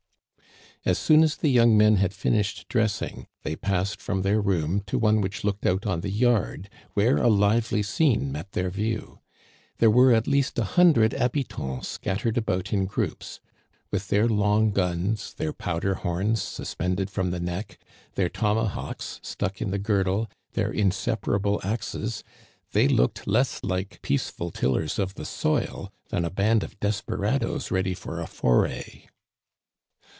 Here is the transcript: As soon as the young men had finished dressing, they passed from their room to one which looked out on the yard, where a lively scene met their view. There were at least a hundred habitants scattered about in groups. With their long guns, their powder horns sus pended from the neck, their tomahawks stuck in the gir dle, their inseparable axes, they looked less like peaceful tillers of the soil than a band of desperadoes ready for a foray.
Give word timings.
As 0.83 0.97
soon 0.97 1.21
as 1.21 1.35
the 1.37 1.49
young 1.51 1.77
men 1.77 1.97
had 1.97 2.11
finished 2.11 2.67
dressing, 2.67 3.27
they 3.43 3.55
passed 3.55 4.01
from 4.01 4.23
their 4.23 4.41
room 4.41 4.81
to 4.87 4.97
one 4.97 5.21
which 5.21 5.43
looked 5.43 5.63
out 5.63 5.85
on 5.85 6.01
the 6.01 6.09
yard, 6.09 6.71
where 6.95 7.17
a 7.17 7.27
lively 7.27 7.83
scene 7.83 8.31
met 8.31 8.53
their 8.53 8.71
view. 8.71 9.19
There 9.77 9.91
were 9.91 10.11
at 10.11 10.25
least 10.25 10.57
a 10.57 10.63
hundred 10.63 11.13
habitants 11.13 11.87
scattered 11.87 12.35
about 12.35 12.73
in 12.73 12.87
groups. 12.87 13.39
With 13.91 14.07
their 14.07 14.27
long 14.27 14.71
guns, 14.71 15.35
their 15.35 15.53
powder 15.53 15.93
horns 15.93 16.41
sus 16.41 16.73
pended 16.73 17.11
from 17.11 17.29
the 17.29 17.39
neck, 17.39 17.77
their 18.15 18.27
tomahawks 18.29 19.19
stuck 19.21 19.61
in 19.61 19.69
the 19.69 19.77
gir 19.77 20.03
dle, 20.05 20.31
their 20.53 20.71
inseparable 20.71 21.61
axes, 21.63 22.23
they 22.71 22.87
looked 22.87 23.27
less 23.27 23.61
like 23.63 24.01
peaceful 24.01 24.49
tillers 24.49 24.97
of 24.97 25.13
the 25.13 25.25
soil 25.25 25.91
than 26.09 26.25
a 26.25 26.31
band 26.31 26.63
of 26.63 26.79
desperadoes 26.79 27.69
ready 27.69 27.93
for 27.93 28.19
a 28.19 28.25
foray. 28.25 29.05